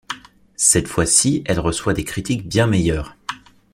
[0.57, 3.15] Cette fois ci, elle reçoit des critiques bien meilleures.